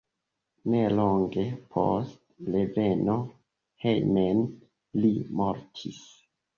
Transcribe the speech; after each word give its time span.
Nelonge 0.75 1.43
post 1.75 2.49
reveno 2.57 3.21
hejmen 3.87 4.45
li 5.03 5.17
mortis. 5.41 6.07